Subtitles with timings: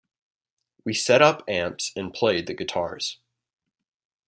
[0.83, 3.19] We set up amps and played the guitars.